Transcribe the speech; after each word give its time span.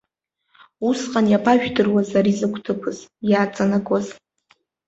Усҟан 0.87 1.25
иабажәдыруаз 1.29 2.09
ари 2.19 2.33
закә 2.39 2.59
ҭыԥыз, 2.63 2.97
иаҵанакуаз. 3.29 4.07